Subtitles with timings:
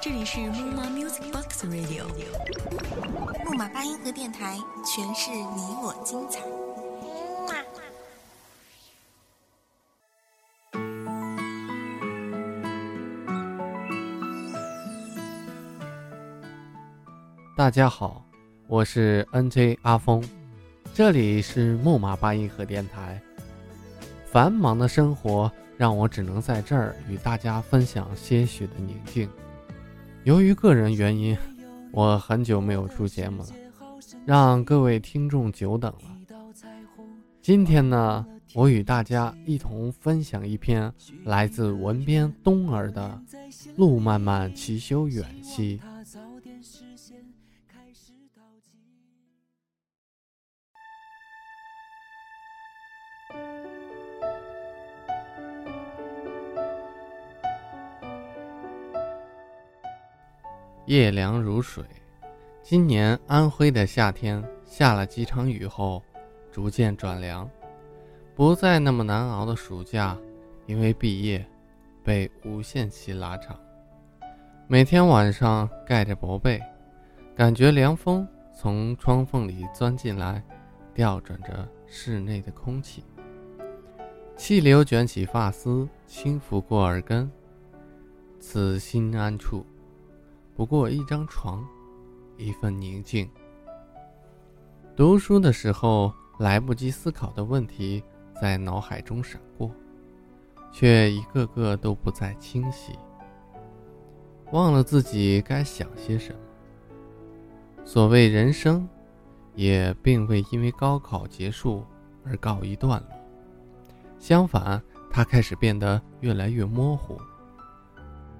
[0.00, 2.04] 这里是木马 Music Box Radio，
[3.44, 6.40] 木马八音盒电台，诠释你我精彩。
[17.56, 18.22] 大家好，
[18.66, 20.22] 我是 NJ 阿峰，
[20.92, 23.20] 这里是木马八音盒电台。
[24.26, 25.50] 繁忙的生活
[25.84, 29.28] 让我只能在这儿与大家分享些许的宁静。
[30.22, 31.36] 由于个人原因，
[31.92, 33.48] 我很久没有出节目了，
[34.24, 36.38] 让各位听众久等了。
[37.42, 40.90] 今天呢，我与大家一同分享一篇
[41.22, 43.20] 来自文编冬儿的
[43.76, 45.78] 《路漫漫其修远兮》。
[60.86, 61.82] 夜凉如水。
[62.62, 66.02] 今年安徽的夏天下了几场雨后，
[66.52, 67.48] 逐渐转凉，
[68.34, 70.16] 不再那么难熬的暑假，
[70.66, 71.44] 因为毕业，
[72.02, 73.58] 被无限期拉长。
[74.66, 76.60] 每天晚上盖着薄被，
[77.34, 80.42] 感觉凉风从窗缝里钻进来，
[80.94, 83.04] 调转着室内的空气。
[84.36, 87.30] 气流卷起发丝，轻拂过耳根，
[88.38, 89.64] 此心安处。
[90.56, 91.66] 不过一张床，
[92.36, 93.28] 一份宁静。
[94.94, 98.02] 读书的时候来不及思考的问题
[98.40, 99.70] 在脑海中闪过，
[100.70, 102.96] 却一个个都不再清晰。
[104.52, 106.38] 忘了自己该想些什么。
[107.84, 108.88] 所谓人生，
[109.56, 111.84] 也并未因为高考结束
[112.24, 113.08] 而告一段落。
[114.20, 114.80] 相反，
[115.10, 117.20] 它开始变得越来越模糊。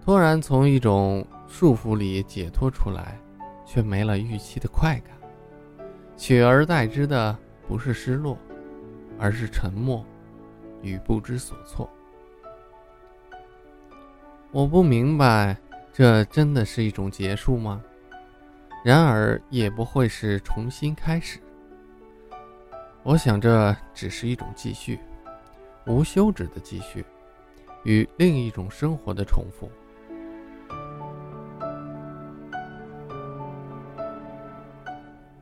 [0.04, 3.18] 突然从一种束缚里解脱出来，
[3.64, 5.16] 却没了预期的快感，
[6.14, 7.34] 取而代之的
[7.66, 8.36] 不是失落，
[9.18, 10.04] 而是沉默
[10.82, 11.88] 与不知所措。
[14.52, 15.56] 我不明白，
[15.90, 17.82] 这真的是一种结束吗？
[18.84, 21.40] 然而也不会是重新开始。
[23.02, 25.00] 我想，这只是一种继续，
[25.86, 27.02] 无休止的继续，
[27.84, 29.70] 与另一种生活的重复。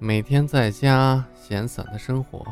[0.05, 2.45] 每天在家闲散的生活，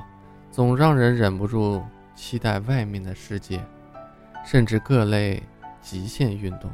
[0.52, 1.82] 总让人忍不住
[2.14, 3.60] 期待外面的世界，
[4.46, 5.42] 甚至各类
[5.82, 6.70] 极限运动。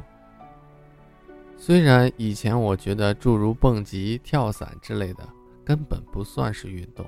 [1.57, 5.27] 虽然以前我觉得诸如蹦极、跳伞之类的
[5.65, 7.03] 根本不算是运动，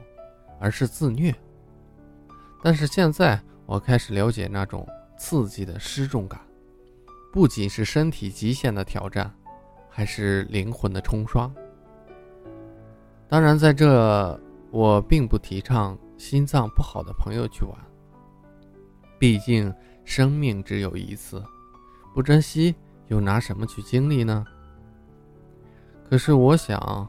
[0.59, 1.31] 而是自虐，
[2.63, 4.84] 但是现在我开始了解那种
[5.16, 6.41] 刺激的失重感，
[7.31, 9.31] 不仅是身体极限的挑战，
[9.91, 11.47] 还是灵魂的冲刷。
[13.29, 14.38] 当然，在这
[14.72, 17.78] 我并不提倡心脏不好的朋友去玩。
[19.19, 19.72] 毕竟
[20.03, 21.44] 生命只有一次，
[22.16, 22.73] 不珍惜
[23.07, 24.44] 又拿什么去经历呢？
[26.09, 27.07] 可是我想，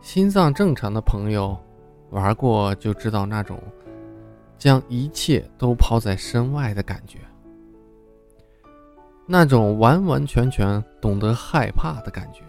[0.00, 1.58] 心脏正常的朋友
[2.10, 3.60] 玩过就知道那种
[4.56, 7.18] 将一切都抛在身外的感觉，
[9.26, 12.44] 那种完完全全懂得害怕的感觉，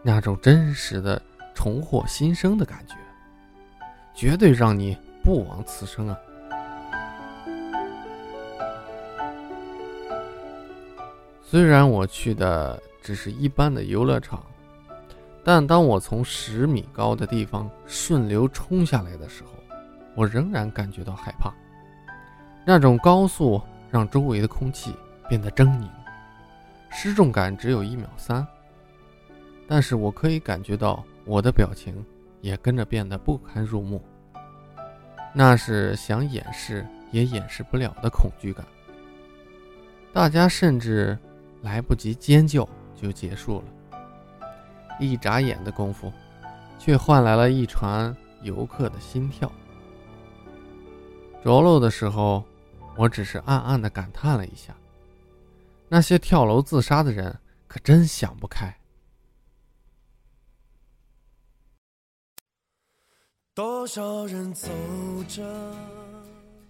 [0.00, 1.20] 那种真实的。
[1.56, 2.94] 重获新生的感觉，
[4.14, 6.16] 绝对让你不枉此生啊！
[11.42, 14.44] 虽然我去的只是一般的游乐场，
[15.42, 19.50] 但当我从十米高的地方顺流冲下来的时候，
[20.14, 21.50] 我仍然感觉到害怕。
[22.66, 24.94] 那种高速让周围的空气
[25.26, 25.88] 变得狰狞，
[26.90, 28.46] 失重感只有一秒三，
[29.66, 31.02] 但是我可以感觉到。
[31.26, 32.04] 我的表情
[32.40, 34.00] 也跟着变得不堪入目，
[35.34, 38.64] 那是想掩饰也掩饰不了的恐惧感。
[40.12, 41.18] 大家甚至
[41.62, 43.98] 来不及尖叫就结束了，
[45.00, 46.12] 一眨眼的功夫，
[46.78, 49.50] 却换来了一船游客的心跳。
[51.42, 52.44] 着陆的时候，
[52.96, 54.74] 我只是暗暗的感叹了一下：
[55.88, 57.36] 那些跳楼自杀的人
[57.66, 58.74] 可真想不开。
[63.56, 64.68] 多少人走
[65.26, 65.42] 着？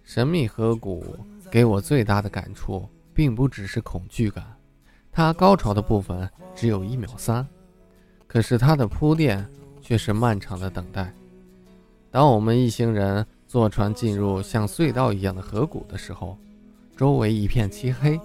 [0.05, 1.03] 神秘河谷
[1.51, 4.41] 给我最大的感触，并不只是恐惧感。
[5.11, 7.45] 它高潮的部分只有一秒三，
[8.25, 9.45] 可是它的铺垫
[9.81, 11.13] 却是漫长的等待。
[12.09, 16.37] 当我们一行人坐船进入像隧道一样的河谷的时候，
[16.95, 18.17] 周围一片漆黑，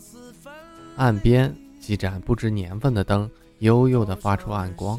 [0.95, 3.29] 岸边几盏不知年份的灯
[3.59, 4.97] 悠悠地发出暗光。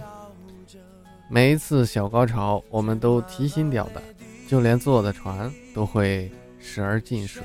[1.34, 4.04] 每一次小高潮，我们都提心吊胆，
[4.48, 7.42] 就连坐的船都会时而进水。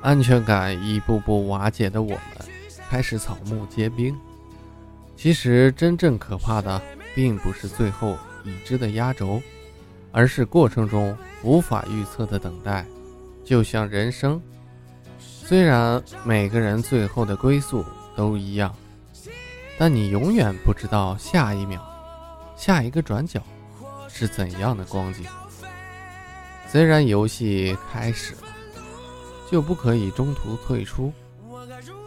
[0.00, 2.20] 安全感一步步瓦解的我们，
[2.90, 4.18] 开始草木皆兵。
[5.14, 6.82] 其实真正可怕的，
[7.14, 9.40] 并不是最后已知的压轴，
[10.10, 12.84] 而是过程中无法预测的等待。
[13.44, 14.42] 就像人生，
[15.20, 17.84] 虽然每个人最后的归宿
[18.16, 18.74] 都一样，
[19.78, 21.80] 但你永远不知道下一秒、
[22.58, 23.42] 下一个转角
[24.06, 25.24] 是怎样的光景。
[26.70, 28.40] 虽然游戏开始了。
[29.50, 31.10] 就不可以中途退出。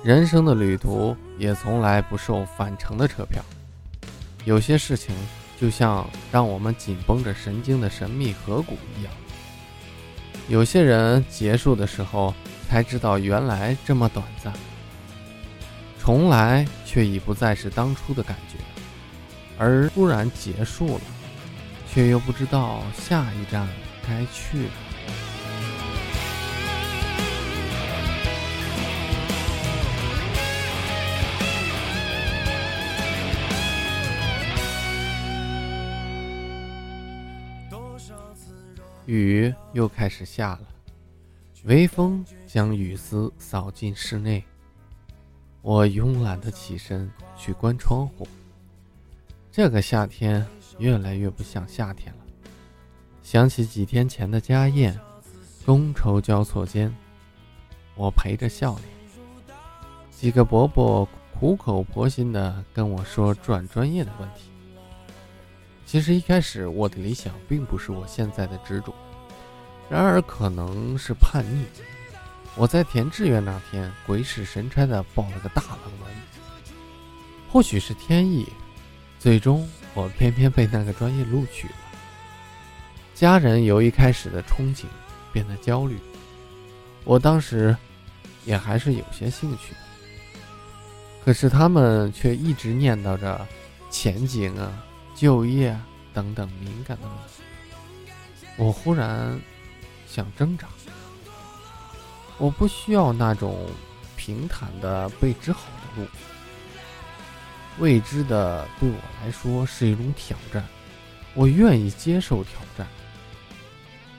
[0.03, 3.43] 人生的旅途也从来不售返程的车票。
[4.45, 5.15] 有些事情
[5.59, 9.11] 就像让我们紧绷着神经的神秘河谷一样。
[10.49, 12.31] 有些人结束的时候
[12.69, 14.53] 才知道原来这么短暂，
[15.99, 18.57] 重来却已不再是当初的感觉，
[19.63, 21.01] 而突然结束了，
[21.87, 23.69] 却又不知道下一站
[24.01, 24.65] 该去。
[39.05, 40.61] 雨又开始下了，
[41.65, 44.43] 微风将雨丝扫进室内。
[45.61, 48.27] 我慵懒地起身去关窗户。
[49.53, 50.45] 这个夏天
[50.79, 52.19] 越来越不像夏天了。
[53.21, 54.97] 想起几天前的家宴，
[55.65, 56.95] 觥筹交错间，
[57.95, 58.85] 我陪着笑脸。
[60.09, 61.05] 几个伯伯
[61.37, 64.43] 苦口婆心地跟我说转专业的问题。
[65.85, 68.93] 其实一开始我的理想并不是我现在的执着，
[69.89, 71.65] 然而可能是叛逆。
[72.55, 76.09] 我在填志愿那天鬼使神差的报了个大冷门，
[77.49, 78.47] 或许是天意，
[79.21, 81.75] 最终我偏偏被那个专业录取了。
[83.13, 84.85] 家人由一开始的憧憬
[85.31, 85.99] 变得焦虑，
[87.03, 87.77] 我当时
[88.45, 89.77] 也还是有些兴趣的，
[91.23, 93.47] 可是他们却一直念叨着
[93.91, 94.71] 前景啊。
[95.13, 95.85] 就业啊
[96.15, 97.43] 等等敏感的问题，
[98.57, 99.39] 我忽然
[100.07, 100.67] 想挣扎。
[102.39, 103.69] 我不需要那种
[104.17, 105.61] 平坦的被治好
[105.95, 106.07] 的路，
[107.79, 110.63] 未知的对我来说是一种挑战，
[111.33, 112.87] 我愿意接受挑战。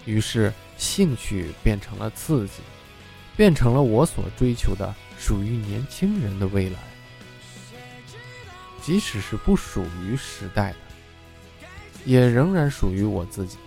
[0.05, 2.55] 于是，兴趣变成了刺激，
[3.37, 6.79] 变成了我所追求的属于年轻人的未来，
[8.83, 10.77] 即使是不属于时代的。
[12.05, 13.59] 也仍然属于我自己。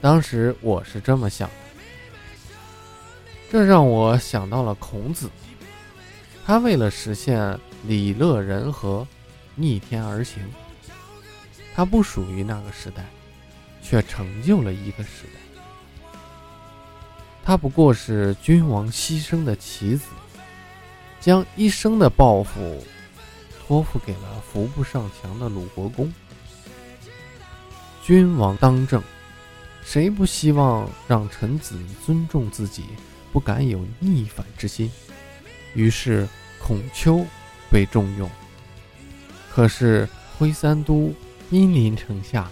[0.00, 1.54] 当时我是这么想的，
[3.50, 5.28] 这让我想到了孔子。
[6.46, 9.06] 他为了实现礼乐人和，
[9.54, 10.42] 逆天而行。
[11.74, 13.04] 他不属于那个时代，
[13.82, 15.62] 却成就了一个时代。
[17.44, 20.06] 他不过是君王牺牲的棋子，
[21.20, 22.84] 将一生的抱负
[23.58, 26.12] 托付给了扶不上墙的鲁国公。
[28.02, 29.02] 君王当政，
[29.84, 32.84] 谁不希望让臣子尊重自己，
[33.32, 34.90] 不敢有逆反之心？
[35.74, 36.26] 于是
[36.58, 37.24] 孔丘
[37.76, 38.26] 被重用。
[39.52, 41.12] 可是徽三都
[41.50, 42.50] 兵临城下，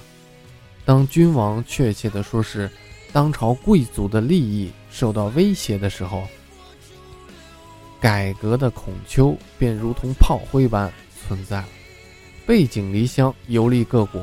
[0.84, 2.70] 当君王确切的说是
[3.10, 6.28] 当朝贵族的利益受到威胁的时候，
[7.98, 10.92] 改革的孔丘便如同炮灰般
[11.26, 11.64] 存在，
[12.44, 14.22] 背井离乡，游历各国。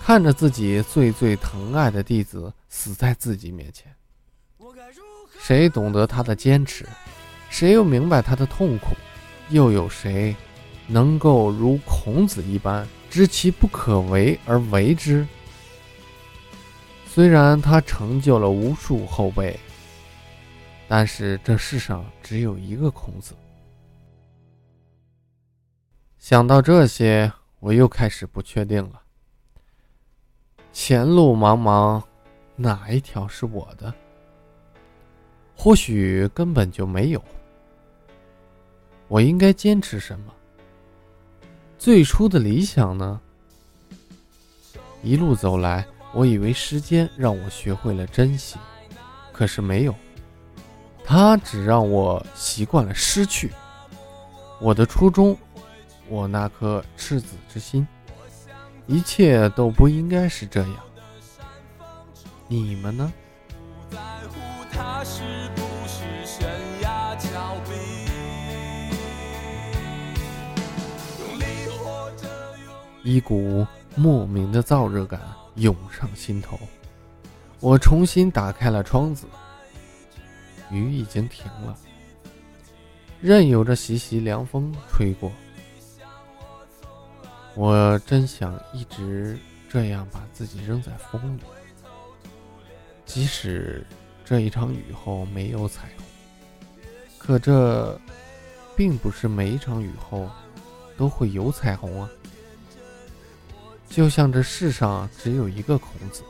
[0.00, 3.94] 看着自己最最疼爱的弟子死在自己面前，
[5.38, 6.84] 谁懂得他的坚持？
[7.48, 8.95] 谁又明白他的痛苦？
[9.50, 10.34] 又有谁
[10.86, 15.26] 能够如孔子一般知其不可为而为之？
[17.06, 19.58] 虽然他成就了无数后辈，
[20.86, 23.34] 但是这世上只有一个孔子。
[26.18, 29.00] 想到这些，我又开始不确定了。
[30.72, 32.02] 前路茫茫，
[32.54, 33.94] 哪一条是我的？
[35.56, 37.24] 或许根本就没有。
[39.08, 40.32] 我应该坚持什么？
[41.78, 43.20] 最初的理想呢？
[45.02, 48.58] 一路走来，我以为时间让我学会了珍惜，
[49.32, 49.94] 可是没有，
[51.04, 53.52] 它只让我习惯了失去。
[54.60, 55.36] 我的初衷，
[56.08, 57.86] 我那颗赤子之心。
[58.88, 60.76] 一切都不应该是这样，
[62.48, 63.12] 你们呢？
[73.06, 75.20] 一股莫名的燥热感
[75.54, 76.58] 涌上心头。
[77.60, 79.28] 我重新打开了窗子，
[80.72, 81.78] 雨已经停了，
[83.20, 85.30] 任由着习习凉风吹过。
[87.54, 91.42] 我真想一直这样把自己扔在风里，
[93.04, 93.86] 即使
[94.24, 96.04] 这一场雨后没有彩虹。
[97.18, 97.96] 可这，
[98.74, 100.28] 并不是每一场雨后
[100.96, 102.10] 都会有彩虹啊。
[103.96, 106.22] 就像这世上只有一个孔子，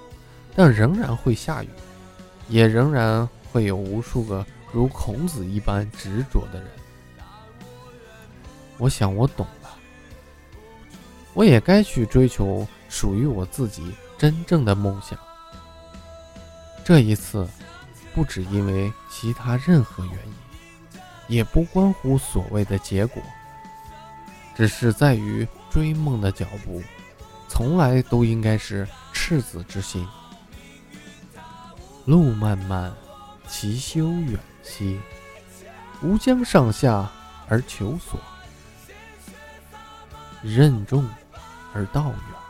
[0.54, 1.68] 但仍然会下雨，
[2.48, 6.70] 也仍然会有无数个如孔子一般执着的人。
[8.78, 9.76] 我想我懂了。
[11.34, 15.18] 我也该去追求属于我自己真正的梦想。
[16.84, 17.48] 这一次，
[18.14, 23.20] 不只因为其他任何原因，也不关乎所谓的结果，
[24.54, 26.80] 只是在于追梦的脚步，
[27.48, 30.06] 从来都应该是赤子之心。
[32.04, 32.92] 路漫漫，
[33.48, 35.00] 其修远兮，
[36.02, 37.10] 吾将上下
[37.48, 38.18] 而求索。
[40.42, 41.08] 任重。
[41.76, 42.45] 而道远。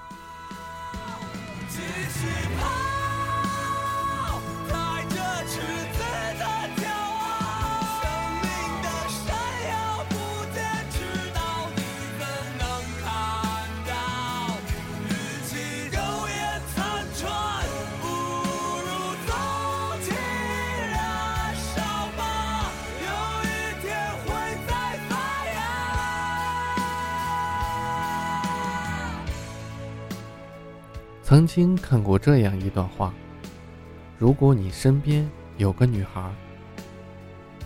[31.26, 33.12] 曾经看过这样一段话：
[34.16, 36.32] 如果你身边有个女孩，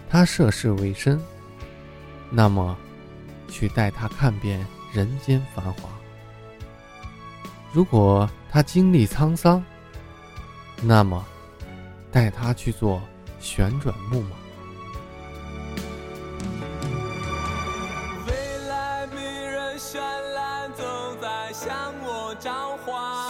[0.09, 1.21] 她涉世未深，
[2.31, 2.75] 那么
[3.49, 5.91] 去带她看遍人间繁华；
[7.71, 9.63] 如果她经历沧桑，
[10.83, 11.23] 那么
[12.11, 12.99] 带她去做
[13.41, 14.31] 旋转木马。
[18.27, 19.99] 未来迷人绚
[20.35, 20.87] 烂，总
[21.21, 23.30] 在向我召唤。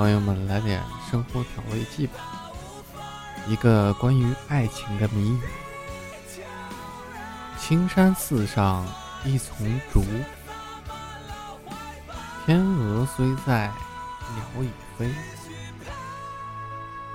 [0.00, 2.50] 朋友们，来点生活调味剂吧。
[3.46, 5.40] 一个关于爱情的谜语：
[7.58, 8.86] 青山寺上
[9.26, 10.02] 一丛竹，
[12.46, 13.70] 天鹅虽在，
[14.54, 15.12] 鸟已飞。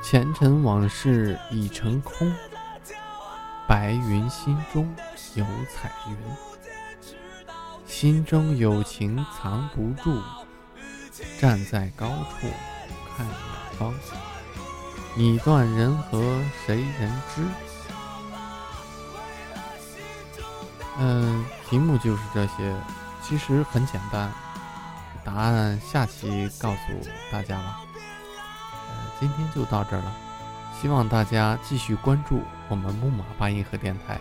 [0.04, 2.32] 前尘往事已成空，
[3.68, 4.96] 白云心中
[5.34, 6.16] 有彩云。
[7.88, 10.22] 心中有情藏不住。
[11.40, 12.48] 站在高处
[13.18, 13.36] 看远
[13.78, 13.94] 方，
[15.16, 17.44] 你断人和谁人知？
[20.98, 22.76] 嗯，题目就是这些，
[23.22, 24.32] 其实很简单，
[25.24, 26.78] 答案下期告诉
[27.32, 27.82] 大家吧。
[28.90, 30.16] 呃，今天就到这儿了，
[30.82, 34.20] 希望大家继续关注我们木马八音盒电台。